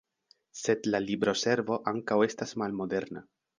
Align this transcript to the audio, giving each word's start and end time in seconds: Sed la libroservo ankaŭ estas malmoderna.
Sed 0.61 0.89
la 0.95 1.01
libroservo 1.03 1.79
ankaŭ 1.93 2.19
estas 2.29 2.57
malmoderna. 2.65 3.27